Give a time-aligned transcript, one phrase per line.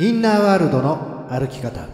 [0.00, 1.88] インナーワールドの歩き方。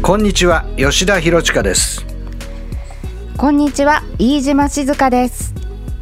[0.00, 2.06] こんにちは吉田博親です。
[3.36, 5.52] こんにちは飯島静香です。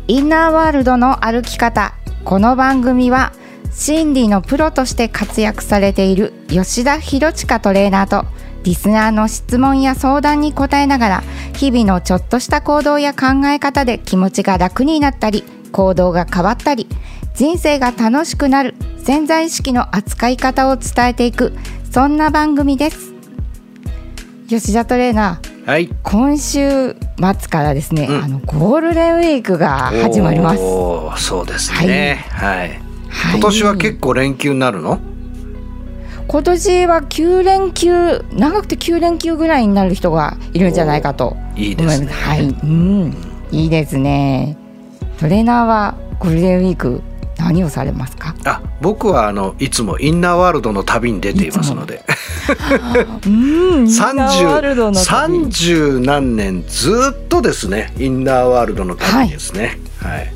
[0.08, 1.94] インナーワールドの歩き方。
[2.26, 3.32] この番組は
[3.72, 8.26] 心理のプロとして活躍されている吉田博親トレーナーと
[8.62, 11.22] リスナーの質問や相談に答えながら
[11.56, 16.86] 日々のちょっとした行動や考え方で気持ちが楽になったり行動が変わったり
[17.34, 21.52] 人生が楽しくなる潜在意識の扱い方を伝えていく
[21.90, 23.12] そんな番組です。
[24.48, 25.88] 吉田トレーナーはい。
[26.02, 26.96] 今週末
[27.48, 28.24] からですね、うん。
[28.24, 30.58] あのゴールデンウィークが始まります。
[31.24, 32.26] そうですね。
[32.30, 32.80] はい、はい。
[33.34, 34.98] 今年は結構連休になるの？
[36.30, 42.06] 今年は9連休長くて9連休ぐらいになる人がいるんじゃないかといいですね。
[42.06, 43.16] はい、うん、
[43.50, 44.56] いいですね。
[45.18, 47.02] トレーナーはゴールデンウィーク
[47.36, 48.36] 何をされますか？
[48.44, 52.04] あ僕はあのいつもインナーワールドの旅に出ていますので。
[53.26, 53.28] う
[53.80, 59.80] ん、 三十何年ずっとですねインナーワールドの旅ですね。
[59.98, 60.32] はい、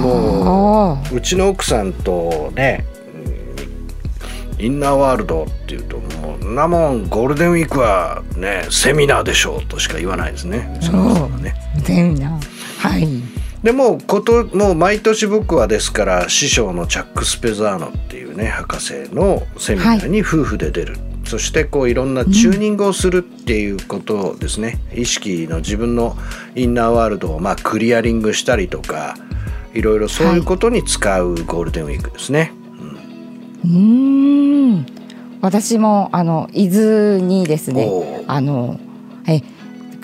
[0.00, 2.97] もあううちの奥さんとねうん
[4.58, 10.74] インナーワールドっていうともうなもんゴールデンウィークはねセミナーでしょうとしか言わないですね。
[10.76, 11.54] うちの奥さんはね。
[11.76, 12.40] ーセミナー。
[12.78, 13.06] はい。
[13.62, 26.16] でもうこともう毎年僕はですから師匠のチャック・スペザーノっていうね博士のセミナーに夫婦で出る、そしてこういろんなチューニングをするっていうことをですね、意識の自分の
[26.54, 29.16] インナーワールドをまあクリアリングしたりとか
[29.74, 32.52] いろいろそういうことに使うゴールデンウィークですね。
[33.64, 34.86] うーん。
[35.40, 38.80] 私もあの伊豆にですねあの
[39.26, 39.40] え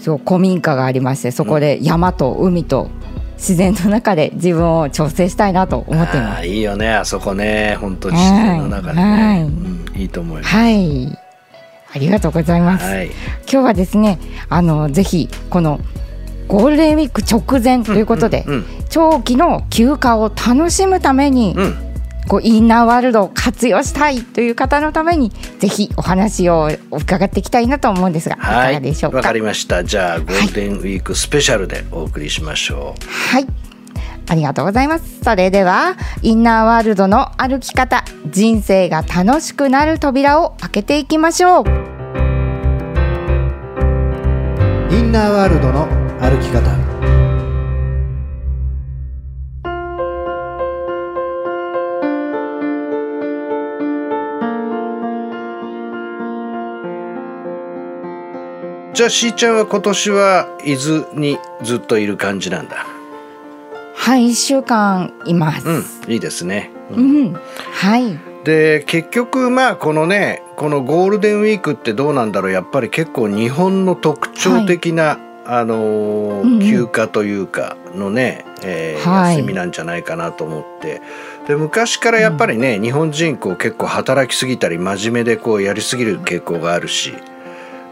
[0.01, 2.89] そう古民家がありましてそこで山と海と
[3.37, 6.43] 自然の中で自分を調整したいなと思っていまあす。
[6.45, 7.77] ーいいよねあそこね。
[7.81, 9.43] 本当に自然の中でね、はい。
[9.43, 10.55] うん、いいと思います。
[10.55, 11.19] はい。
[11.93, 12.85] ありがとうございます。
[12.85, 13.15] はい、今
[13.47, 15.81] 日はですねあのぜひこの
[16.47, 18.65] ゴールデンウィーク直前ということで、うん。
[18.89, 21.94] 長期の休暇を楽しむために、うん
[22.29, 29.19] こうインナーワールドを活用したいという方のためにぜひお話を伺っていきたいなと思うんですが、い、かがでしょうか？
[29.19, 33.35] わかりましたじゃあゴールデンウィークスペシャルでお送りしましょう。
[33.35, 33.47] はい。
[34.27, 35.21] ありがとうございます。
[35.23, 41.65] それでは、インナーワールドの歩き方、人生が楽しくなる扉を開けていきましょう。
[44.91, 45.87] インナーワールドの
[46.23, 46.94] 歩き方
[58.95, 62.87] じゃあしーちゃんは今年は伊豆にずっといる感じなんだ。
[63.97, 65.69] はい、一週間います。
[65.69, 66.71] うん、いいですね。
[66.93, 68.17] うん、はい。
[68.45, 81.03] で結局まあこのねこのゴールデンウィークってどうなんだろうやっぱり結構日本の特徴的な、あのーうんうん休暇というかのね、えーはい休みなんじゃないかなと思って
[81.49, 87.13] で昔からやっぱりね、日本人こう結構働きすぎたり真面目でこうやりすぎる傾向があるし。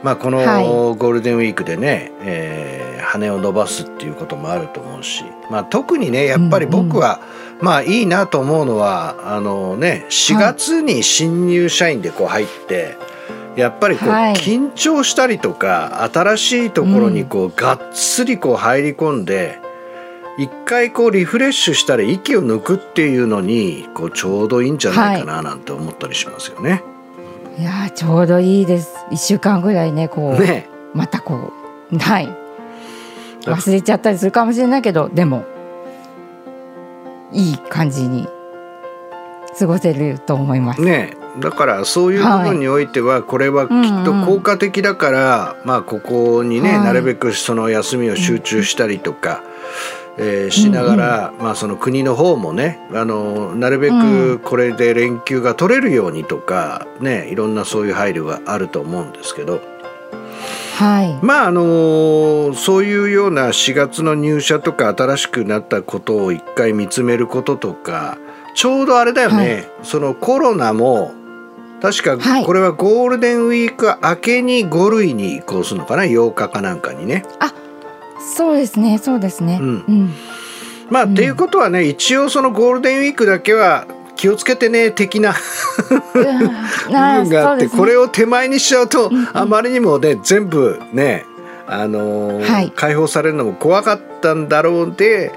[0.02, 0.66] まあ、このはい。
[0.66, 2.82] ゴールデンウィークでね、えー
[3.12, 7.20] 羽を伸ばすっていうこともあると思うし、まあ、特にねやっぱり僕は、
[7.60, 12.96] まあいいなと思うのはあのね4月に新入社員でこう入って、
[13.56, 14.34] やっぱりこうはい。
[14.34, 19.58] 緊張したりとか新しいところにこうがっつりこう入り込んで
[20.38, 26.82] 一回こうリフレッシュしたり息を抜くっていうのにこうちょうどいいんじゃないかななんて思ったりしますよね。
[26.88, 26.91] い
[27.58, 28.94] やー、ちょうどいいです。
[29.10, 31.52] 一週間ぐらいね、こう、ねまたこ
[31.90, 32.28] う、はい。
[33.42, 35.44] 忘れちゃったりするかもしれないけど、でも。
[37.32, 38.28] いい感じに。
[39.58, 40.82] 過ごせると思います。
[40.82, 49.42] ねだからそういう部分においてはこれはきっと効果的だから、まあここにね、はいなるべくその休みを集中したりとか、
[50.18, 59.60] えーしながら、まあその国の方もねあのなるべくこれで連休が取れるようにとかねいろんなそういう配慮があると思うんですけど。
[60.78, 61.18] はい。
[61.24, 68.18] まああのそういうような4月の入社とか新しくなったことを一回見つめることとか
[68.54, 71.12] ちょうどあれだよね、はいそのコロナも
[71.80, 77.24] 確かはいこれはゴールデンウィーク明けに5類に移行するのかな？8日かなんかにね。
[78.36, 79.58] そうですね、そうですね。
[79.60, 79.84] うん。
[79.88, 80.14] うん。
[80.90, 85.34] まあ、っていうことはね一応そのゴールデンウィークだけは気をつけてね的な
[85.90, 85.98] うん。
[86.12, 91.24] 部分があって、これを手前にしちゃうと、あまりにもね全部ね
[91.66, 92.70] あのーはい。
[92.72, 95.32] 解放されるのも怖かったんだろうで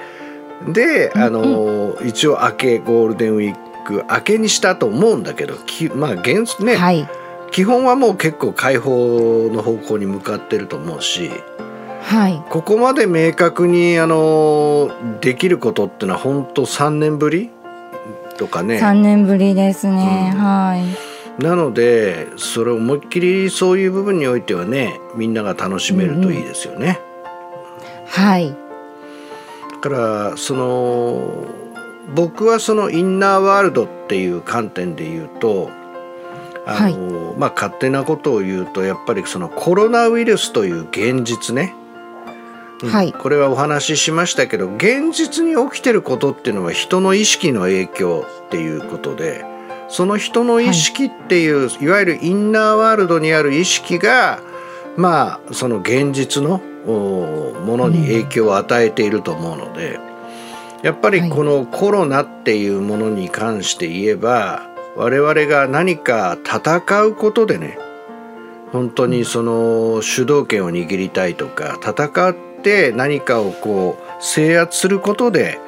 [0.67, 7.07] で、あのー一応明けゴールデンウィーク明けにしたと思うんだけどきまあ原ね、はい。
[7.51, 11.31] 基本はもう結構解放の方向に向かってると思うし
[12.05, 12.43] はい。
[12.49, 17.49] ここまで明確にあのーできることってのは本当3年ぶり
[18.37, 18.77] とかね。
[18.77, 20.39] 三年ぶりですね、うん。
[20.39, 20.77] は
[21.39, 21.41] い。
[21.41, 26.99] なのでそれを思いっきりそういう部分においてはねみんなが楽しめるといいですよね。
[28.07, 28.55] はい。
[29.71, 31.47] だからその
[32.13, 35.71] 僕はそのインナーワールドっていう観点で言うと
[36.67, 41.84] あの、まあ勝手なことを言うとやっぱりそのコロナウイルスという現実ね、うん
[42.81, 43.13] はい。
[43.13, 49.45] これはお話ししましたけど現実に起きてることっていうのは人の意識の影響っていうことで
[49.87, 54.41] その人の意識っていう、い、わゆるインナーワールドにある意識が
[54.97, 59.99] まあその現実のおものに影響を与えていると思うので、
[60.83, 67.79] やっぱりこのコロナっていうものに関して言えば我々が何か戦うことでね
[68.71, 75.59] 本当にその主導権を握りたいとか戦って何かをこう制圧することで、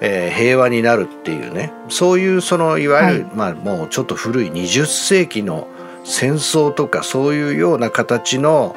[0.00, 5.66] えー平和になるっていうねそういうそのいわゆる、まあもうちょっと古い20世紀の
[6.04, 8.76] 戦争とかそういうような形の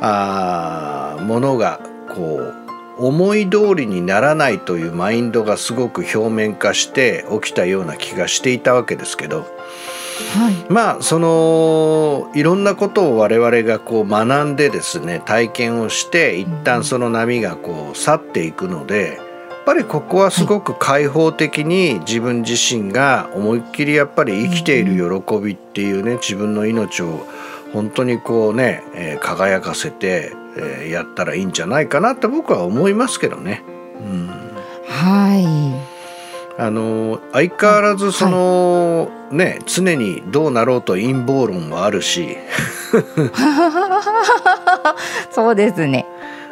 [0.00, 1.80] あーものが
[2.14, 2.52] こ
[2.98, 9.57] う思い通りにならないというマインドがすごく表面化して起きたような気がしていたわけですけど。
[10.34, 10.72] はい。
[10.72, 19.18] まあそのいろんなことを我々がこう学んでですね体験をして一旦その波がこう去っていくので
[19.48, 27.26] やっぱりここはすごく開放的に自分自身が思いっきりやっぱり生きている喜びっていうね自分の命を
[27.72, 33.62] 本当にこうね、えー輝かせて、えーやったらいいんじゃないかなって僕は思いますけどね。
[34.00, 34.28] うん。
[34.88, 35.87] は
[36.60, 42.32] あの相変わらずその、ね常にどうなろうと陰謀論もあるし。
[42.32, 42.36] い
[45.30, 46.04] そうですね。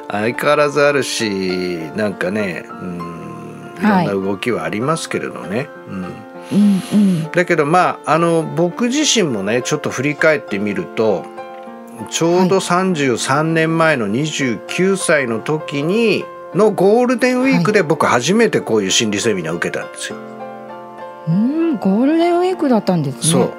[0.09, 3.83] 相変わらずあるしなんかねうんい。
[3.83, 3.91] ろん
[4.23, 5.69] な動きはありますけれどね。
[5.89, 6.05] うん。
[6.53, 7.29] うんうん。
[7.33, 11.25] だけどまああの僕自身もねちょっと振り返ってみると
[12.11, 16.25] ちょうど33年前の29歳の時に
[16.57, 20.19] のゴールデンウィークで僕初めてこういう心理セミナー受けたんですよ。
[21.29, 23.23] うんゴールデンウィークだったんですね。
[23.23, 23.53] そう。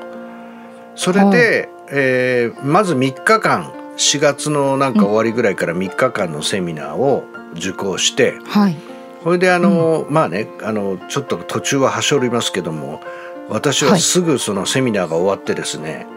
[0.96, 7.24] それで、えーまず3日間4月のなんか終わりぐらいから3日間のセミナーを
[7.56, 8.76] 受講して、はい。
[9.24, 13.02] それであの、まあねあのちょっと途中ははしょりますけども
[13.50, 16.08] 私はすぐそのセミナーが終わってですね、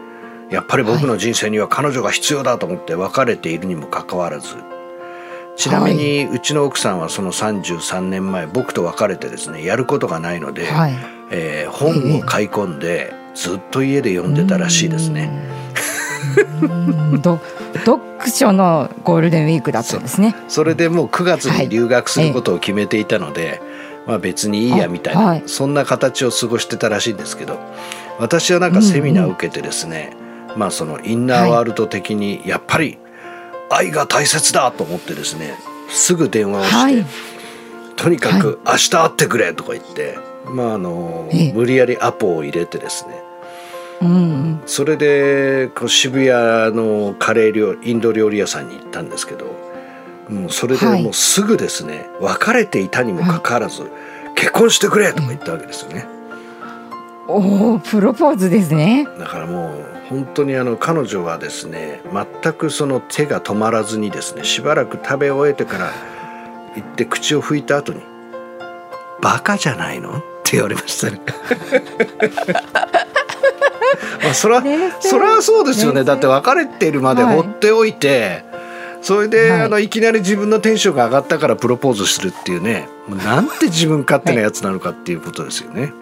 [0.49, 4.55] やっぱり僕の人生には彼女が必要だと思って別れているにもかかわらず
[5.61, 10.93] ちなみにうちの奥さんはその33年前僕と別れてですねやることがないので、はい。
[11.29, 15.31] えー本を買い込んでずっと家で読んでたらしいですね。
[16.61, 17.21] うん。
[17.21, 17.39] ど
[17.85, 20.35] 読書のゴールデンウィークだったんですね。
[20.47, 23.61] それでもう9月に留学することを決めていたので、
[24.07, 25.43] まあ別にいいやみたいな、あはい。
[25.45, 27.59] そんな形を過ごしてたらしいんですけど
[28.19, 30.15] 私はなんかセミナーを受けてですね、
[30.57, 32.97] まあそのインナーワールド的にやっぱり
[33.73, 35.55] 愛が大切だと思ってですね
[35.89, 37.05] すぐ電話をして、はい。
[37.95, 41.53] とにかく明日会ってくれとか言って、まああのええ。
[41.53, 43.21] 無理やりアポを入れてですね。
[44.01, 44.61] うんうん。
[44.65, 49.45] それでこう渋谷のカレー料インド料理屋さんに行ったんですけど
[50.29, 51.03] もうそれではい。
[51.03, 53.83] もうすぐですね、別れていたにもかかわらず、
[54.35, 56.07] 結婚してくれとか言ったわけですよね
[57.31, 59.07] おおプロポーズですね。
[59.17, 62.01] だからもう本当にあの彼女はですね
[62.41, 65.91] 全くその手が止まらずにですねしばらく食べ終えてから
[66.75, 68.01] 行って口を拭いた後に
[69.21, 71.21] 「バカじゃないの?」って言われましたね。
[74.23, 74.63] まあそれは
[74.99, 76.03] それはそうですよね。
[76.03, 77.35] だって別れているまではい。
[77.35, 78.43] 放っておいて、
[79.01, 79.61] それで、はい。
[79.61, 82.87] あのいきなり自分のテンションが上がったからプロポーズするっていうね。
[83.07, 85.93] もうなんて自分勝手なやつなのかっていうことですよね。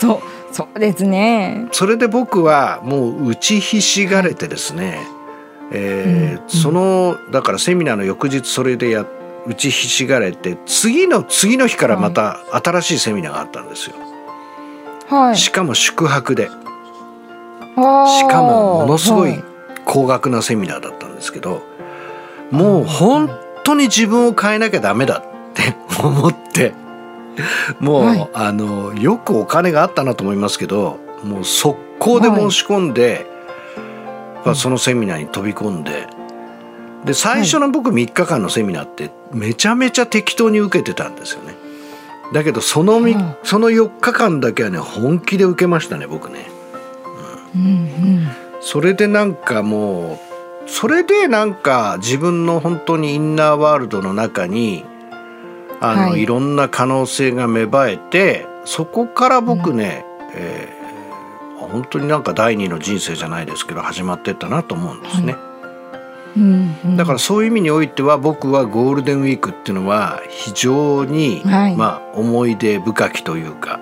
[0.00, 0.20] そう
[0.52, 1.68] そうですね。
[1.72, 5.00] それで僕はもう打ちひしがれてですね、
[5.72, 9.06] えーうんそのだからセミナーの翌日それでや
[9.46, 13.96] 打ちひしがれて次の次の日からまた新しいセミナーがあったんですよ。
[15.08, 15.36] はい。
[15.36, 16.48] しかも宿泊で。
[16.48, 19.44] しかもものすごいはい。
[19.84, 21.62] 高額なセミナーだったんですけど
[22.50, 23.30] もう本
[23.64, 26.72] 当に自分を変えなきゃダメだって思って
[27.80, 28.28] もう、はい。
[28.34, 33.26] あのよくお金があったなと思いますけどもう速攻で申し込んで、
[34.44, 36.08] まあそのセミナーに飛び込んで
[37.04, 41.54] で最初の僕3日間のセミナーってめちゃめちゃ適当に受けてたんですよね。
[42.32, 46.46] だけどそのみ、はその4日間だけはね本気で受けましたね僕ね。
[47.54, 48.28] うんうん。
[48.60, 54.84] それでなんかもうそれでなんか自分の本当にインナーワールドの中に
[55.82, 56.22] あの、はい。
[56.22, 60.82] い、ろんな可能性が芽生えてそこから僕ね、えー
[61.72, 65.36] 本当になんか第二の人生じゃないですけど始まってったなと思うんですね、
[66.36, 66.96] うんうん。
[66.96, 71.76] だからそういう意味においては僕はゴールデンウィークっていうのは非常に、はい。
[71.76, 73.80] まあ思い出深きというか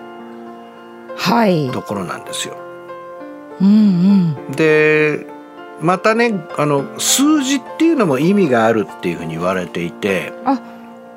[1.17, 1.71] はい。
[1.73, 2.57] ところなんですよ。
[3.61, 4.53] うんうん。
[4.53, 5.27] で
[5.81, 10.33] またねあの数字っていうのも意味があるっていうふうに言われていて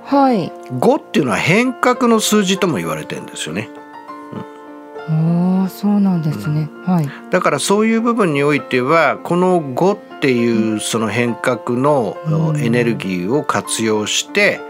[0.05, 0.51] はい。
[0.79, 3.69] 5っていうのは変革の数字とも言われてるんですよね。
[5.09, 7.09] おーそうなんですね、はい。
[7.29, 12.57] だからそういう部分においてはこの5っていうその変革のうん。
[12.57, 14.61] エネルギーを活用して、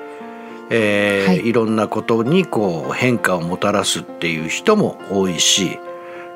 [0.69, 1.47] えーはい。
[1.47, 5.77] い、ろんなことにこう変化をもたらすっていう人も多いし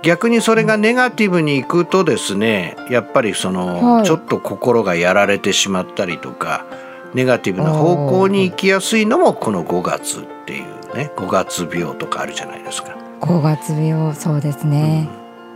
[0.04, 4.06] 逆にそれがネガティブにいくとですねやっぱりその、はい。
[4.06, 6.66] ちょっと心がやられてしまったりとか
[7.14, 12.96] ネガティブな方向に行きやすいのもこの5月っていうね5月病とかあるじゃないですか。
[13.22, 15.10] 5月病そうですね、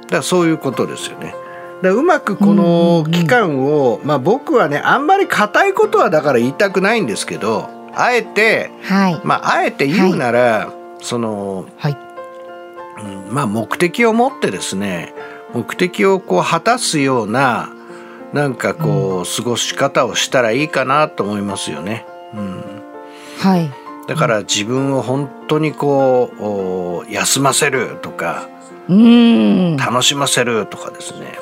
[0.04, 1.36] だからそういうことですよね。
[1.82, 9.22] だうまくこの期間を、まあ僕はねあんまり固いことはだから言いたくないんですけどあえてはい。
[9.24, 11.98] まああえて言うなら、その、はい。
[13.04, 15.14] うんまあ目的を持ってですね
[15.54, 17.70] 目的をこう果たすような
[18.34, 22.06] なんかこう、過ごし方をしたらいいかなと思いますよね。
[22.34, 22.64] うん。
[23.40, 23.70] はい。
[24.08, 28.48] だから自分を本当にこうお休ませるとか
[28.90, 29.78] うーん。
[29.78, 31.38] 楽しませるとかですね。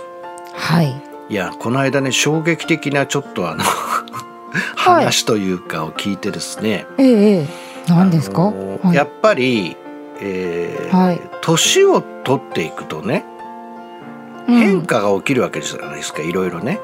[0.54, 1.02] はい。
[1.30, 5.06] いやこの間ね衝撃的なちょっとあのはい。
[5.06, 7.48] 話というかを聞いてですね、ええええ。
[7.88, 8.54] 何ですか、は
[8.92, 8.96] い。
[8.96, 9.76] やっぱり、
[10.22, 11.22] えーはい。
[11.42, 13.39] 年を取っていくとねうん
[14.50, 16.80] 変化が起きるわけじゃないですか、いろいろね。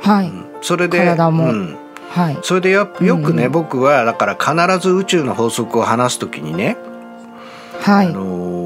[0.00, 0.46] はい、うん。
[0.60, 1.44] それで体も。
[1.44, 1.76] うん、
[2.10, 2.38] はい。
[2.42, 6.76] それでよよくね、うんうん僕はだから必ず宇宙の法則を話すときにね、
[7.80, 8.08] はい。
[8.08, 8.58] あのー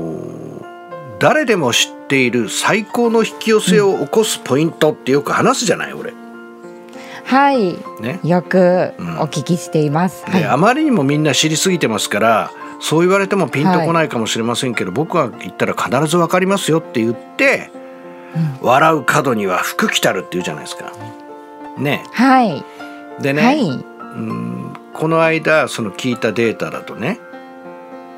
[1.19, 6.12] 誰でも知っている最高の引き寄せを起こすポイントってよく話すじゃない俺。
[7.25, 7.79] はい。
[8.01, 9.21] ね、よくうん。
[9.21, 12.51] お聞きしています、であはいまりにもみんな知りすぎてますから
[12.83, 17.71] そう言われてもピンとこないかもしれませんけど、僕が言ったら必ず分かりますよって言って、
[18.61, 20.93] 笑う角には福来たるって言うじゃないですか。
[21.79, 22.05] ね。
[22.12, 22.65] はい。
[23.23, 23.61] でね、はい。
[23.61, 27.19] うんこの間その聞いたデータだとね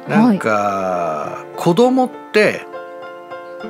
[0.09, 2.67] なんか、子供って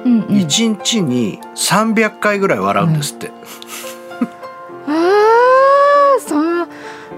[0.05, 0.27] うんうん。
[0.27, 3.31] 1日に300回ぐらい笑うんですって、
[4.87, 6.21] あー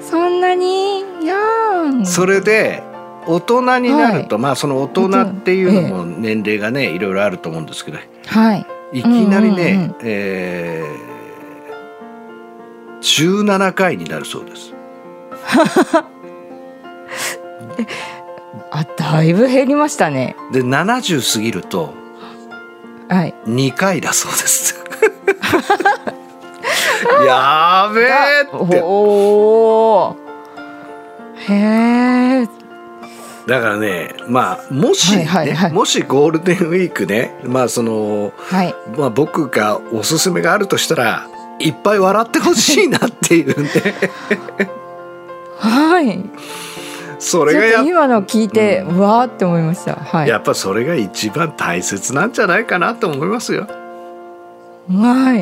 [0.00, 1.36] そそんなにや
[1.82, 2.04] ん。
[2.04, 2.82] それで
[3.26, 7.98] 大人になると、まあその大人っていうのも年齢がねいろいろあると思うんですけど。
[8.26, 8.66] はい。
[8.92, 9.96] いきなりね、うんうんうん。
[10.02, 14.72] えー、17回になるそうです。
[18.70, 20.36] あだいぶ減りましたね。
[20.52, 21.94] で70過ぎると
[23.08, 23.34] はい。
[23.46, 24.76] 2回だそうです。
[27.26, 28.80] やーべえって。
[28.82, 28.86] お
[30.08, 30.16] お
[31.48, 31.54] へ
[32.42, 32.48] え
[33.46, 35.72] だからねまあもしね、はいはいはい。
[35.72, 38.74] もしゴールデンウィークねまあその、はい。
[38.96, 43.68] まあ、僕がおすすめがあるとしたらいっぱい笑ってほしいなっていうね。
[45.58, 46.24] はい。
[47.18, 49.96] それがやちょっと今の聞いて、うわーって思いました。
[49.96, 50.28] はい。
[50.28, 53.66] やっぱそれが一番大切なんじゃないかなと思いますよ。
[54.88, 55.34] は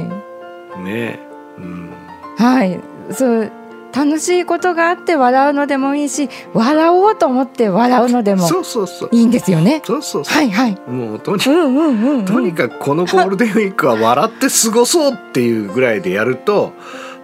[0.78, 0.80] い。
[0.82, 1.20] ね。
[1.58, 1.90] うん、
[2.38, 2.80] はい。
[3.11, 3.52] そう
[3.95, 9.09] 楽しいことがあって笑うのでもいいし笑おうと思って笑うのでもそうそうそう。
[9.13, 9.83] いいんですよね。
[9.85, 10.79] そうそうそう、はいはい。
[10.89, 16.73] もうとにうんうんうん、うん、とにかくこのゴールデンウィークは笑って過ごそうっていうぐらいでやると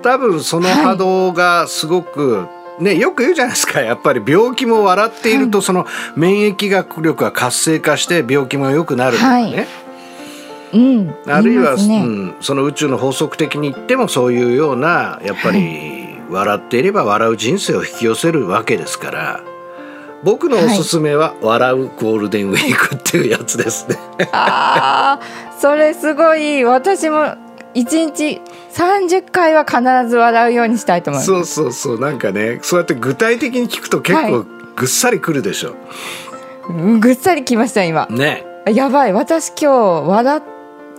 [0.02, 2.46] 多分その波動がすごく、
[2.78, 3.80] ね、よく言うじゃないですか。
[3.80, 9.66] やっぱり病気も笑っているとその免疫学力が活性化して病気も良くなるとかね、はい。
[10.72, 12.04] うんあるいは、ね。
[12.04, 15.99] うん、その宇宙の法則的に言ってもそういうようなやっぱり
[16.30, 19.40] 笑っていれば笑う人生を引き寄せるわけですから
[20.22, 23.96] 僕のおすすめは「笑うゴールデンウィーク」っていうやつですね。
[24.32, 26.64] あーそれすごい。
[26.64, 27.34] 私も
[27.72, 28.40] 一日
[28.74, 31.26] 30回は必ず笑うようにしたいと思います。
[31.26, 34.46] そうそうそうなんかねそうやって具体的に聞くと結構、はい。
[34.76, 35.74] ぐっさりくるでしょ。
[37.00, 38.06] ぐっさりきました今。
[38.10, 38.44] ね。
[38.66, 39.12] やばい。
[39.12, 40.42] 私今日笑っ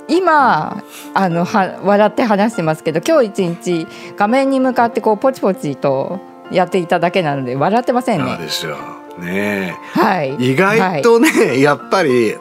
[0.08, 6.20] 今あのは笑って話してますけど今日一日画面に向かってこうポチポチと
[6.52, 8.32] やっていただけなので笑ってませんね。
[8.32, 8.78] そうですよ
[9.20, 10.36] ねはい。
[10.36, 12.36] 意外とね、やっぱり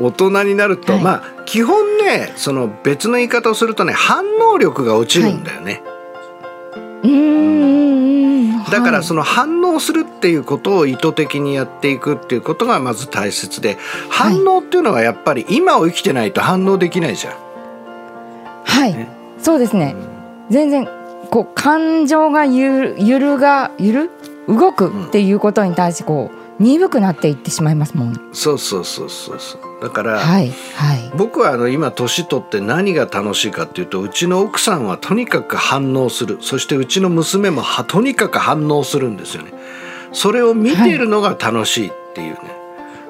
[0.00, 5.82] 大人になると、はいまあ基本ねその別の言い方をするとね反応力が落ちるんだよね、
[7.02, 8.35] うーんうんうん。
[8.70, 13.76] だからはいその反応するっていうことを意図的にやっていくっていうことがまず大切で
[14.08, 17.34] 反応っていうのはやっぱり今を生きてないと反応できないじゃん。
[18.64, 19.08] はい、ね。
[19.38, 19.94] そうですね。
[20.50, 20.88] 全然
[21.30, 24.10] こう感情がゆるゆるがゆる？
[24.48, 28.30] 動くっていうことに対してこう鈍くなっていってしまいますもん。
[28.32, 29.82] そうそうそうそうそう。
[29.82, 31.12] だから、はいはい。
[31.16, 36.38] 僕はあの今年取って何が楽しいかっていうとうちの奥さんはとにかく反応する。
[36.40, 39.52] そしてうちの娘もはとにかく反応するんですよね。
[40.12, 42.38] それを見ているのが楽しいっていうね、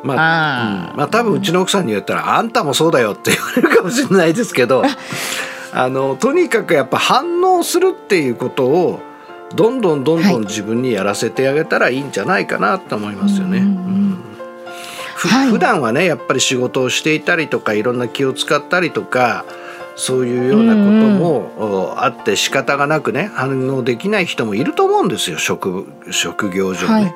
[0.03, 0.91] まああー。
[0.93, 0.97] うん。
[0.97, 4.83] まあ多分うちの奥さんに言ったら「あんたもそうだよ」って言われるかもしれないですけど
[5.73, 5.89] あ。
[5.89, 9.01] のとにかくやっぱ反応するっていうことを
[9.55, 13.59] どんどんどんはいどん自分にやらせてあげたらいいんじゃないかなと思いますよね。
[13.59, 14.19] うん。
[15.15, 15.51] ふはい。
[15.51, 19.45] 普段はねやっぱり仕事をしていたりとかいろんな気を使ったりとか
[19.95, 26.87] そういうようなことも、おあって仕方がなくね反応できない人もいると思うんですよ職職業上ね。
[26.87, 27.15] はい。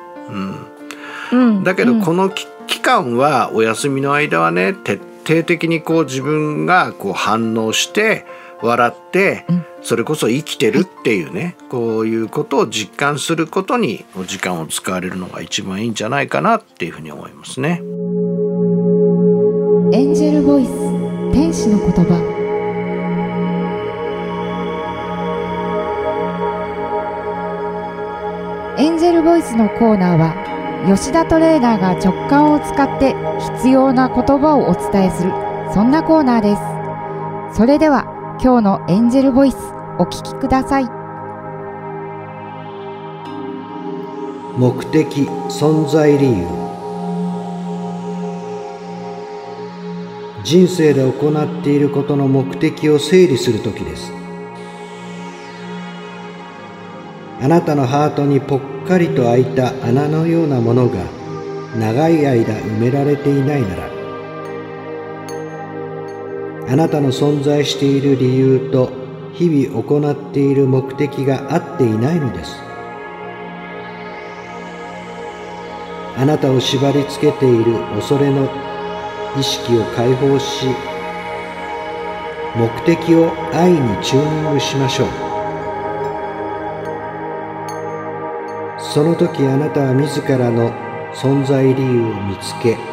[1.31, 1.63] うん、うん。
[1.63, 2.01] だけどうん。
[2.01, 8.25] このき期間はお休みの間はね徹底的にこう自分がこう反応して
[8.61, 9.65] 笑って、うん。
[9.83, 17.81] それこそ生きてるっていうね、こういうことを実感することにお時間を使われるのが一番いいんじゃないかなっていうふうに思いますね。
[19.93, 20.69] エンジェルボイス
[21.33, 22.31] 天使の言葉。
[28.77, 30.35] エンジェルボイスのコーナーは
[30.87, 33.15] 吉田トレーナーが直感を使って
[33.57, 35.31] 必要な言葉をお伝えする
[35.73, 37.57] そんなコーナーです。
[37.57, 39.55] それでは今日のエンジェルボイス
[39.99, 40.85] お聞きください。
[44.57, 46.47] 目的存在理由。
[50.43, 54.11] 人生で行っていることの目的を整理する時です。
[57.43, 60.97] あなたのハートにぽっかりと開いた穴のようなものが
[61.77, 63.90] 長い間埋められていないなら
[66.71, 68.89] あなたの存在している理由と
[69.33, 72.55] 日々行っている目的が合っていないのです。
[76.15, 78.49] あなたを縛り付けている恐れの
[79.37, 80.67] 意識を解放し
[82.55, 85.07] 目的を愛にチューニングしましょう。
[88.79, 90.71] その時あなたは自らの
[91.15, 92.90] 存在理由を見つけ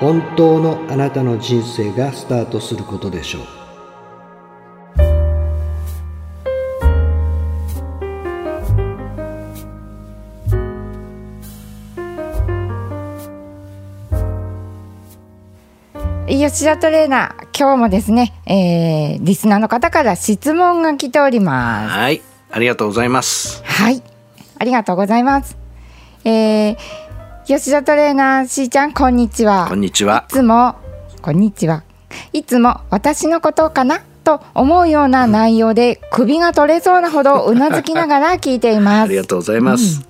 [0.00, 3.42] 本当のあなたの人生がスタートすることでしょう
[16.26, 22.20] 吉田トレーナー今日もですね、えーリスナーの方から質問が来ておりますはい
[22.54, 23.64] ありがとうございます。
[23.64, 24.00] はい、
[24.58, 25.56] ありがとうございます。
[26.24, 26.76] えー、
[27.46, 29.66] 吉田トレーナーしーちゃんこんにちは。
[29.68, 30.24] こんにちは。
[30.28, 30.76] いつも
[31.20, 31.84] こんにちは。
[32.32, 39.04] いつも私のことかなと思うような内容で首が取れそうなほどうなずきながら聞いています。
[39.04, 40.00] ありがとうございます。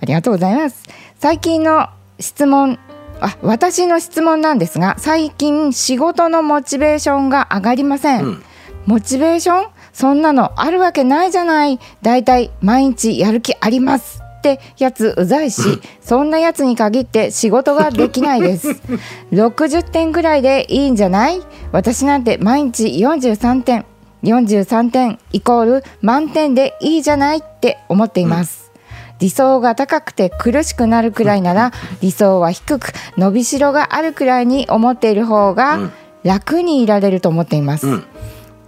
[0.00, 0.82] ありがとうございます。
[1.20, 1.86] 最近の
[2.18, 2.78] 質問、
[3.20, 8.24] あ、私の質問なんですが、最近仕事のモチベーションが上がりません。
[8.24, 8.42] うん
[8.84, 9.66] モチベーション？
[9.92, 11.78] そんなのあるわけないじゃない。
[12.02, 14.21] だいたい毎日やる気あります。
[14.42, 15.62] ってやつうざいし、
[16.02, 18.70] そんなやつに限って仕事ができないです。
[19.32, 21.40] 60点ぐらいでいいんじゃない？
[21.70, 23.84] 私なんて毎日43点。
[24.24, 28.70] 43点イコール満点でいいじゃないって思っています。
[29.18, 35.90] 理想が高くて苦しくなるくらいなら理想は低く伸びしろがあるくらいに思っている方が
[36.24, 37.86] 楽にいられると思っています。
[37.88, 38.04] うん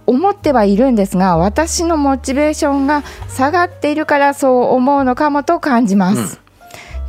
[0.07, 6.39] 思ってはいるんですが私のモチベーションが下がっているからそう思うのかもと感じます、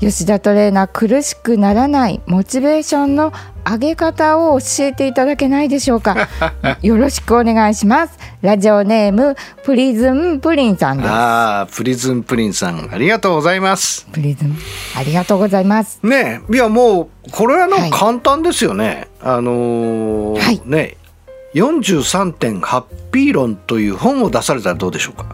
[0.01, 3.33] 吉田トレーナー苦しくならないモチベーションの
[3.65, 6.29] 上げ方を教えていただけないでしょうか。
[6.83, 8.17] よろしくお願いします。
[8.41, 11.09] ラジオネームプリズンプリンさんです。
[11.09, 14.07] ああプリズンプリンさんありがとうございます。
[14.13, 14.57] プリズン
[14.97, 15.99] ありがとうございます。
[16.03, 17.91] ねえいやもうこれはのはい。
[17.91, 19.09] 簡単ですよね。
[19.21, 20.61] あのーはい。
[20.65, 20.97] ね
[21.57, 25.25] 43点ハッピー論という本を出されたらどうでしょうか？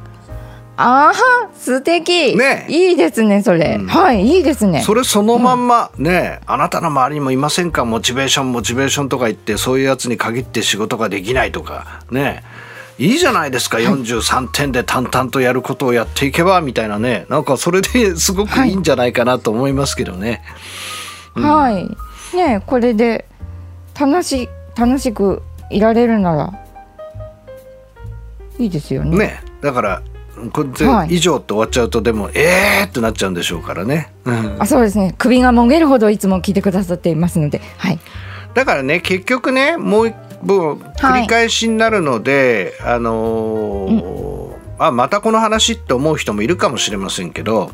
[0.77, 2.37] ああ素敵。
[2.37, 2.65] ね。
[2.69, 3.87] いいですねそれ、うん。
[3.89, 4.83] はいいいですね。
[4.83, 7.85] それそのまんま、ねあなたの周りにもいませんか？
[7.85, 12.05] モチベーションモチベーションとか言ってそういうやつに限って仕事ができないとか。
[12.11, 12.43] ね。
[12.99, 17.27] いいじゃないですか、43点で淡々とやることをやっていけばみたいなね。
[17.29, 20.43] なんかそれですごくいいんじゃないかなと思いますけどね。
[21.35, 21.89] はい。
[22.37, 23.27] ねこれで
[23.99, 26.53] 楽し楽しくいられるなら
[28.59, 29.17] いいですよね。
[29.17, 29.43] ね。
[29.61, 30.03] だから
[30.53, 31.15] これではい。
[31.15, 34.13] 以上って終わっちゃうとでも、えーってなっちゃうんでしょうからね。
[34.25, 34.57] うん。
[34.59, 35.15] あそうですね。
[35.19, 37.61] 首がもげるほどいつも聞いてくださっていますので。
[37.79, 37.99] はい。
[38.55, 47.71] だからね結局ねもう一もう繰り返しになるので、あのーあまたこの話って思う人もいるかもしれませんけど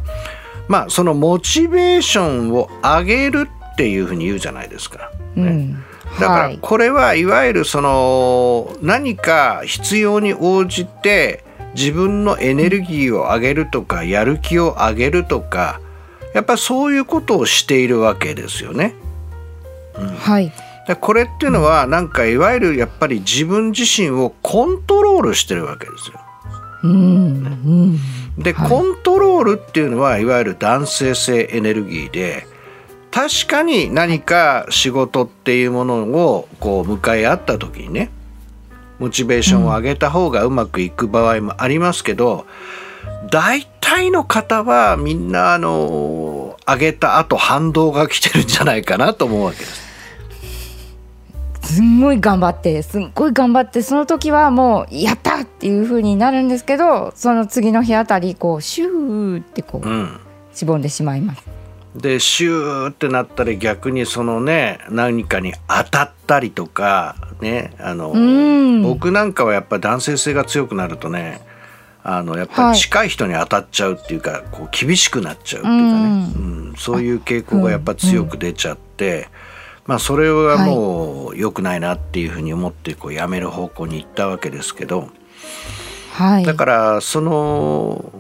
[0.69, 5.11] まあそのモチベーションを上げるっていうふうに言うじゃないですか。
[5.37, 5.83] うん
[6.21, 6.55] だかはい。
[6.55, 15.81] らこれはいわゆるその何か必要に応じて自分のエネルギーを上げるとかやる気を上げるとか
[16.35, 18.95] やっぱそういうことをしているわけですよね。
[20.19, 20.53] はい。
[20.87, 26.21] でこれっていうのはなんかいわゆるやっぱり自分自身をコントロールしてるわけですよ。
[26.85, 26.91] うん。
[26.97, 27.99] うん。
[28.43, 28.69] で、はい。
[28.69, 32.47] コントロールっていうのはいわゆる男性性エネルギーで
[33.11, 38.11] 確かに何か仕事っていうものをこう向かい合った時にね
[38.99, 42.47] モチベーションを上げた方がうまくいく場合もありますけど、
[43.31, 49.89] 大体の方はみんなあの上げた後反動が来てるんじゃないかなと思うわけです。
[51.63, 60.21] すんごい頑張ってすんごい頑張ってその時はもうやったっていう風になるんですけどその次の日あたりこうシューってこううん
[60.55, 61.58] しぼんでしまいます。
[61.95, 68.83] でシューってなったり逆にそのね何かに当たったりとかねあのうん。
[68.83, 71.41] 僕なんかはやっぱり男性性が強くなるとね
[72.11, 76.39] あのやっぱり近い人に当たっちゃうっていうか、こう厳しくなっちゃうっていうかね、う
[76.73, 76.75] ん。
[76.79, 79.29] そういう傾向がやっぱ強く出ちゃって、
[79.85, 85.11] まあそれはもう良くないなっていうふうに思ってこうやめる方向に行ったわけですけど。
[86.13, 86.45] はい。
[86.45, 88.11] だからその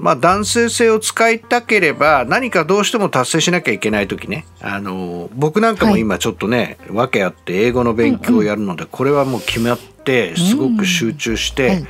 [0.00, 4.46] まあ男性性を使いたければ何かどうしても達成しなきゃいけない時ね。
[4.62, 11.86] あの僕なんかも今ちょっとね、訳あって英語の勉強をやるので、これはもう決まってすごく集中して、はい。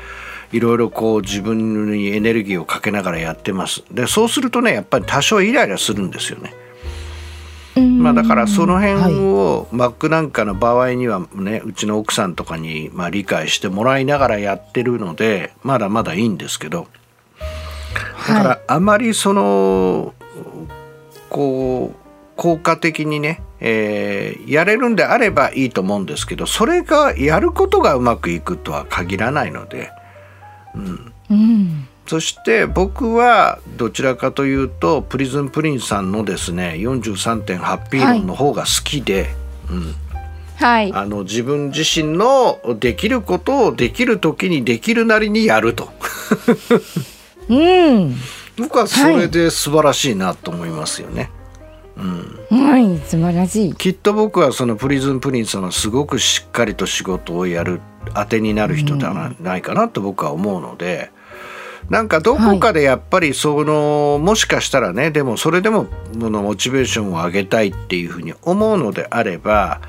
[0.52, 3.84] いろいろこう自分にエネルギーをかけながらやってます。
[3.92, 6.52] でそうするとねやっぱり多少イライラするんですよね。
[7.76, 8.02] うん。
[8.02, 9.14] まあ、だからその辺はい。
[9.14, 16.88] を Mac なんかの場合にはねうちの奥さんとかにまあ理解してもらいながらやってるのでまだまだいいんですけど。
[16.88, 16.99] だ
[18.32, 20.14] かはらあまりその
[21.28, 21.96] こう
[22.36, 29.92] 効果的にね、えーやれるんであればいいと思うんですけどそれがやることがうまくいくとは限らないので。
[30.74, 31.32] い。
[31.32, 31.88] うん。
[32.06, 39.28] そして僕はどちらかというとプリズンプリンさんのですね43.8ピー論の方が好きで、
[39.70, 39.94] うん、
[40.56, 40.92] はい。
[40.92, 45.90] あの自分自身のできることをできる時にできるなりにやると
[47.50, 48.14] うん。
[48.56, 51.30] 僕はそれで素晴らしいなと思いますよね。
[52.50, 52.98] はい。
[53.06, 53.74] 素晴らしい。
[53.74, 57.80] きっと僕はそのプリズンプリンさんはすごくしっかりと仕事をやる
[58.14, 61.10] 当てになる人ではないかなと僕は思うので。
[61.88, 65.86] なんかどこかでやっぱりその、もしかしたらねでもそれでも
[66.20, 69.80] このモチベーションを上げたいっていうふうに思うのであれば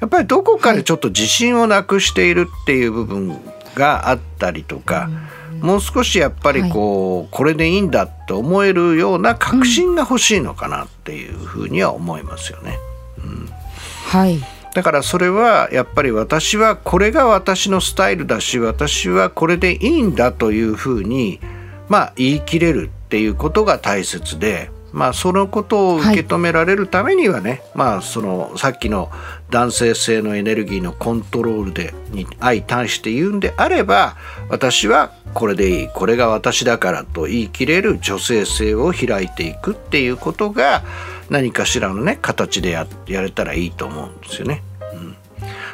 [0.00, 3.38] やっぱりどこかでちょっと自信をなくしているっていう部分
[3.74, 5.10] があったりとか、
[5.60, 12.78] もう少しやっぱりこう、これでいいんだって思えるような確信が欲しいのかなっていうふうには思いますよね。
[14.10, 14.40] はい。
[14.74, 21.40] だからそれはやっぱり私はこれが私のスタイルだし私はこれでいいんだというふうに
[21.88, 29.10] まあ言い切れるっていうことが大切でまあそのことを受け止められるためにはね、まあそのさっきの
[29.50, 34.16] 男性性のエネルギーのコントロールでに相対して言うんであれば
[34.48, 40.82] 私はこれでいいこれが私だからと言い切れる女性性を開いていくっていうことが
[41.28, 44.62] 何かしらのね形でややれたらいいと思うんですよね。
[44.94, 45.16] うん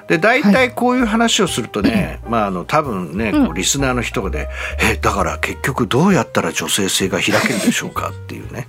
[0.08, 4.48] で大体こういう話をするとね、まああの多分ねこうリスナーの人で
[4.80, 8.68] 「えだから結局どうやったら女性性が開けるでしょうか?」っていうね。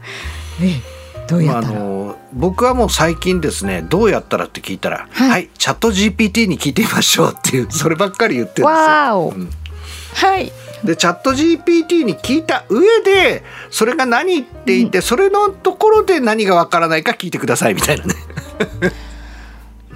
[0.59, 0.81] ね。
[1.27, 1.79] どうまあ、あやったら？
[1.79, 10.27] の僕はもう最近ですねどうやったらって聞いたら「はいはい、チャット GPT に聞いてみましょう」っていう そればっかり言ってるんですよ。
[10.29, 10.51] はい。
[10.83, 18.13] でチャット GPT に聞いた上でそれが何言っていて、それのところで何がわからないか聞いてくださいみたいなね。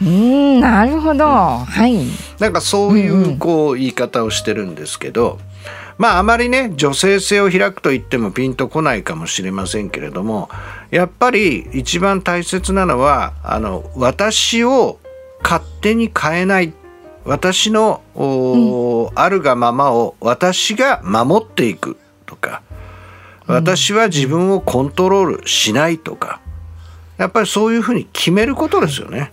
[0.01, 2.07] うんなるほど、はい
[2.39, 5.39] なんかそういうこう言い方をしてるんですけど、
[6.01, 10.49] まああまりね女性性を開くと言ってもピンとこないかもしれませんけれども
[10.89, 14.97] やっぱり一番大切なのはあの私を
[15.43, 16.73] 勝手に変えない。
[17.23, 18.01] 私の、
[19.13, 22.63] あるがままを私が守っていくとか
[23.45, 26.41] 私は自分をコントロールしないとか
[27.19, 29.31] やっぱりそういうふうに決めることですよね。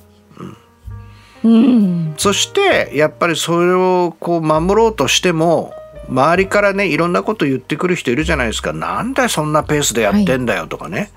[1.42, 5.72] うん、そしてやっぱりそれをこう守ろうとしても
[6.09, 8.73] 周りからねいろんなこと言ってくる人いるじゃないですか。
[8.73, 11.11] なんでそんなペースでやってんだよとかね、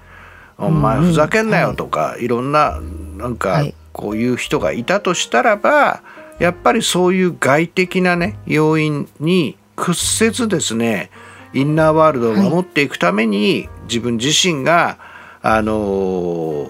[0.58, 2.80] はい、お前ふざけんなよとか、はい、いろんな
[3.18, 6.02] なんかこういう人がいたとしたらば
[6.40, 11.10] やっぱりそういう外的なね要因に屈せずですね
[11.54, 14.98] インナーワールドを守っていくために、自分自身が
[15.42, 16.70] あのー、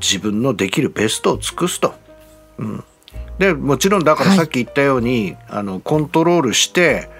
[0.00, 1.94] 自分のできるベストを尽くすと。
[2.58, 2.84] うん、
[3.38, 7.10] でもちろんだからさっき言ったように、はい、あのコントロールして、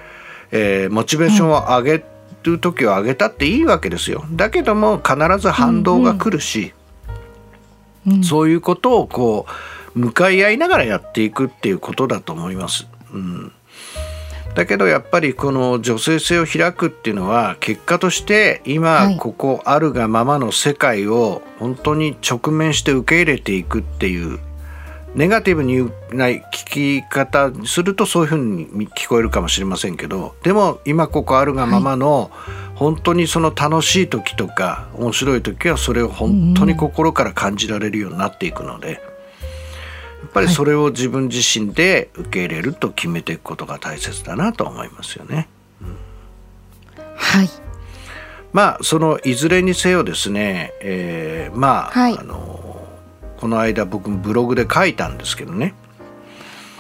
[0.53, 2.05] えー、モチベーションを上げ
[2.45, 4.25] る時は上げたっていいわけですよ。
[4.33, 6.73] だけども必ず反動が来るし、
[8.07, 8.13] うん。
[8.15, 9.47] うん、そういうことをこ
[9.95, 12.87] う向かい合いながらやっていくっていうことだと思います。
[13.13, 13.53] うん。
[14.55, 24.39] だけどやっぱりこの女性性を開くっていうのは結果として今ここあるがままの世界を本当に直面して受け入れていくっていう
[25.15, 32.31] ネガティブにない聞き方するとそういうふうに聞こえるかもしれませんけどでも今ここあるがままの
[32.75, 39.01] 本当にその楽しい時とか面白い時はそれを本当に心から感じられるようになっていくので。
[40.25, 45.49] やっぱりそれを自分自身で受け入れると決めていくことが大切だなと思いますよね。
[45.83, 45.97] うん、
[47.15, 47.51] はい
[48.55, 52.54] まあそのいずれにせよですね、えー、まあ、はい、あの
[53.45, 55.75] この間僕もブログで書いたんですけどね、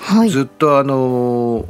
[0.00, 1.66] はい、ずっとあの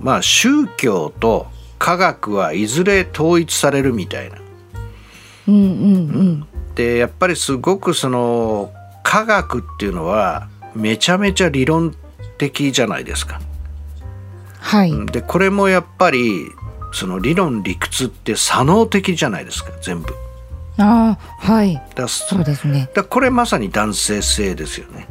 [0.00, 4.38] まあ宗教と科学はいずれ統一されるみたいな。
[5.46, 11.94] うんうんうん、でやっぱりすごくその科学っていうのはめちゃめちゃ理論
[12.38, 13.42] 的じゃないですか。
[14.58, 16.46] はい、でこれもやっぱり
[16.94, 20.14] その理論理屈って左脳的じゃないですか全部。
[20.78, 21.82] ああはい。
[21.94, 22.88] だそうですね。
[22.94, 25.06] だこれまさに男性性ですよね。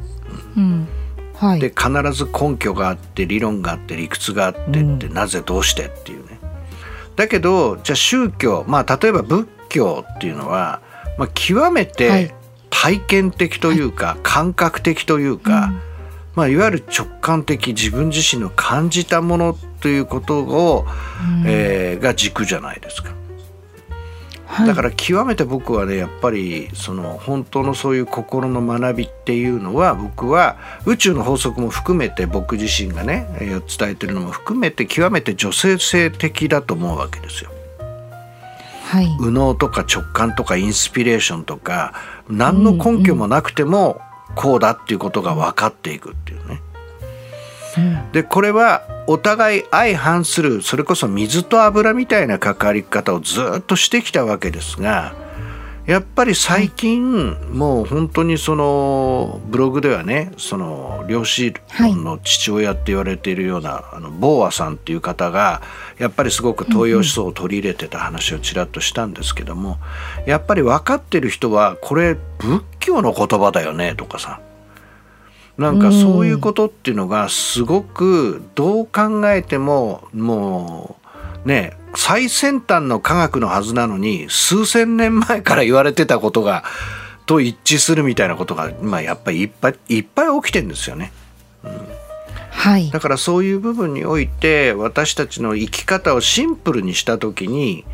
[0.56, 0.88] うん、うん
[1.36, 6.39] はい、で必ず根拠があって理論があって理屈があってって、うん、なぜどうしてっていうね。
[7.15, 10.82] だけどじゃあ宗教まあ例えば仏教っていうのは、
[11.17, 12.34] まあ、極めて
[12.71, 15.82] 体験的というか、感覚的というか、うん。
[16.36, 20.88] まあ、いわゆる直感的自分自身の感じたものということを、
[21.43, 23.13] うん、えー、が軸じゃないですか。
[24.52, 37.50] はい、だから極めて僕はねやっぱりその本当のそういう心の学びっていうのは僕は宇宙の法則も含めて僕自身がね伝えてるのも含めて極めて女性性的だと思うわけですよ。
[38.84, 41.94] はい、右脳とか直感とかインスピレーションとか
[42.28, 44.02] 何の根拠もなくても
[44.36, 46.62] こうだっていうことが分かっていくっていうね。
[48.12, 55.13] でこれはお互い相反するそれこそ水と油みたいな関わり方をずっとしてきたわけですが
[55.86, 65.62] やっぱり最近、もう本当にそのブログではねその量子論の父親って言われているような、あのボーアさんっていう方が
[65.97, 69.80] やっぱりすごく東洋思想を取り入れてた話をちらっとしたんですけども
[70.26, 74.39] やっぱり分かってる人はこれ仏教の言葉だよねとかさ。
[75.58, 80.98] なんかそういうことっていうのがすごくどう考えてもも
[81.46, 86.64] うね最先端の科学のはずなのに数千年前から言われてたことが
[87.26, 91.12] と一致するみたいなことが、まあ、やっぱりいっぱいいっぱい起きてんですよね。
[91.64, 91.72] うん
[92.52, 97.86] はい、だからそういう部分において私たちの生き方をシンプルにした時に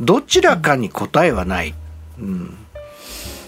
[0.00, 1.74] どちらかに答えはない。
[2.20, 2.58] うん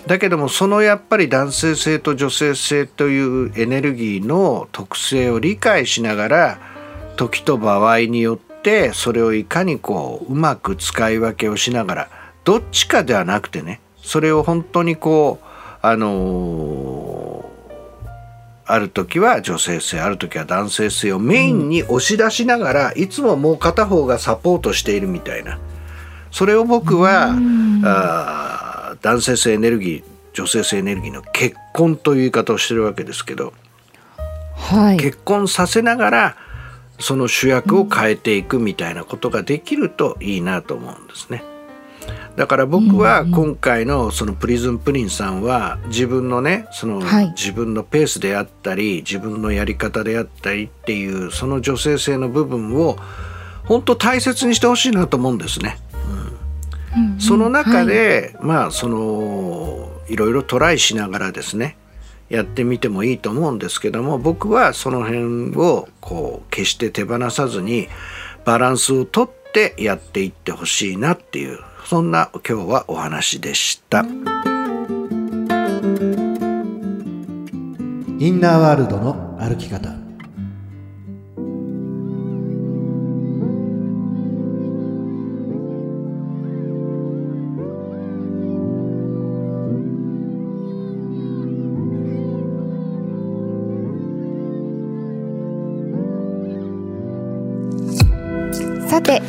[0.07, 6.59] だけどもそのやっぱり男性性と女性性というエネルギーの特性を理解しながら
[7.17, 12.09] 時と場合によってそれをいかにこううまく使い分けをしながら
[12.45, 15.47] どっちかではなくてねそれを本当にこう
[15.87, 18.17] あのー、
[18.65, 25.61] ある時は女性性ある時は男性性をメインに押し出しながら、いつももう片方がサポートしているみたいな。
[26.33, 27.37] それを僕は、
[27.85, 28.66] あ
[29.03, 33.55] 男性性エネルギー女性性エネルギーの結婚という言い方をしてるわけですけど、
[34.55, 36.37] はい、結婚させながら
[36.99, 41.43] その主役を変えていくみたいなことができるといいなと思うんですね。
[42.37, 52.99] だから僕は今回のそのプリズンプリンさんは自分のねその自分のペースであったり自分のやり方であったりっていうその女性性の部分を
[53.65, 55.79] 本当大切にしてほしいなと思うんですね。
[57.17, 61.77] うん、その中で、はい、まあそのいろいろトライしながらですね
[62.29, 67.89] やってみてもいいと思うんですけども僕はその辺をこう決して手放さずに
[68.45, 74.05] バランスをとってやっていってほしいなっていうそんな今日はお話でした。
[78.19, 80.06] インナーワールドの歩き方
[98.97, 99.21] さて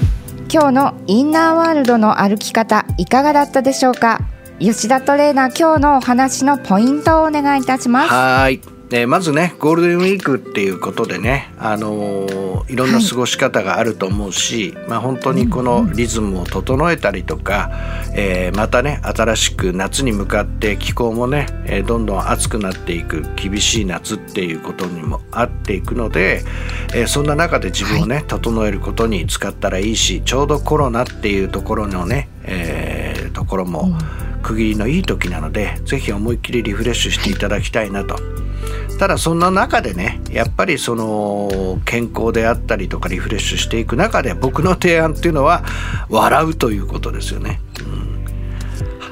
[0.50, 4.22] 今日のインナーワールドの歩き方いかがだったでしょうか？
[4.60, 8.10] 吉田トレーナー今日のお話のポイントをお願いいたします。
[8.10, 8.62] はい。
[8.90, 17.70] えー、まずねゴールデンウィークっていうことでね、あのー、いろんな過ごし方があると思うし、はい、まあ、本当にこのリズムを整えたりとか、
[18.16, 26.44] えー、またね新しく夏に向かって気候もね、えどんどん暑くなっていく厳しい夏っていうことにもあっていくので、
[26.94, 33.98] えそんな中で自分をね、はい、整えることに使ったらいいしちょうどコロナっていうところのね、えところも
[34.44, 38.47] 区切りのいい時なので是非思いっきりリフレッシュしていただきたいなと。
[38.98, 45.64] ただそんな中でねやっぱりその健康であったりとかリフレッシュしていく中で僕の提案っていうのは
[46.10, 47.62] 笑うということですよね。
[47.80, 48.08] うん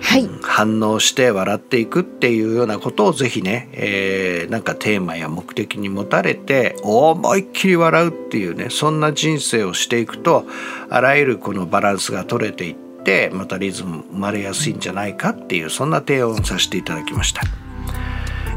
[0.02, 10.46] はい、反応して笑っていくっていうようなことをぜひね、えー、なんかテーマや目的に持たれて思いっきり笑うっていうねそんな人生をしていくと
[10.90, 17.42] あらゆるこのバランスが取れていってまたリズム生まれやすいんじゃないかっていうそんな提案をさせていただきました。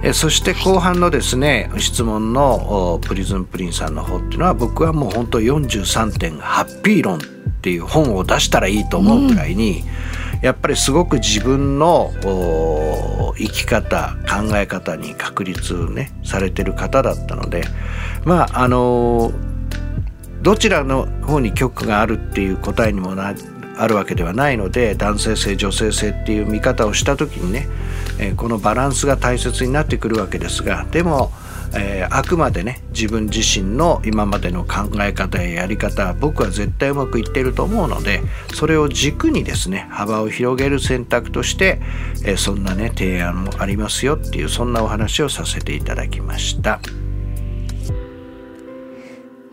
[0.02, 7.20] えそして後半のですね質問のプリズンプリンさんの方っていうのは僕はもう本当43点ハッピー論っ
[7.60, 9.82] ていう本を出したらいいと思うくらいに、
[10.38, 12.12] うん、やっぱりすごく自分の
[13.36, 17.64] 生き方考え方に確立ねされてる方だったので
[18.24, 19.32] まああの
[20.42, 23.34] どちらの方に局があるっていう答えにもな
[23.78, 27.68] あるわけではないので男性性女性性っていう見方をした時にね、
[28.18, 31.30] え、このバランスが大切になってくるわけですがでも、
[31.74, 38.22] えー、あくまでね自分自身の今までの考え方ややり方僕は絶対うまくいっていると思うので
[38.54, 41.80] それを軸にですね幅を広げる選択として、
[42.24, 46.80] えー、そんなね提案もありますよっていうそんなお話をさせていただきました。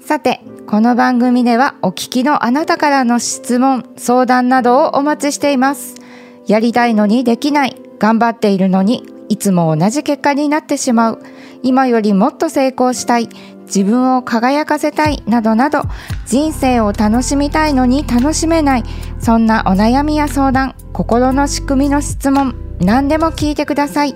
[0.06, 6.05] さてこの番組ではお聞きのあなたからの質問、相談などをお待ちしています。
[6.48, 11.20] やりたいのにできない、頑張っているのにいつも同じ結果になってしまう、
[11.64, 13.30] 今よりもっと成功したい、
[13.66, 15.82] 自分を輝かせたいなどなど
[16.26, 18.84] 人生を楽しみたいのに楽しめない
[19.20, 24.16] そんなお悩みや相談心の仕組みの質問何でも聞いてください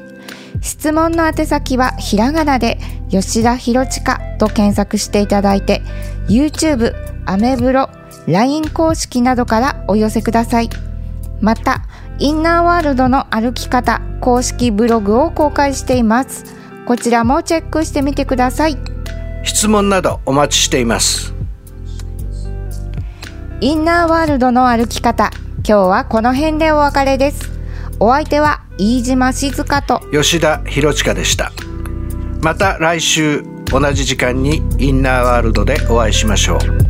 [0.62, 2.78] 質問の宛先はひらがなで
[3.10, 5.82] 吉田博親と検索していただいて
[6.28, 6.94] YouTube、
[7.26, 7.90] アメブロ、
[8.28, 10.70] LINE 公式などからお寄せください。
[11.42, 11.82] また、
[12.20, 16.44] インナーワールドの歩き方公式ブログを公開しています。
[16.86, 18.78] こちらもチェックしてみてください。
[19.46, 21.34] 質問などお待ちしています。
[23.62, 27.52] インナーワールドの歩き方、今日はこの辺でお別れです。
[28.02, 31.54] お相手は飯島静香と吉田博親でした。
[32.42, 36.89] また来週同じ時間にインナーワールドでお会いしましょう。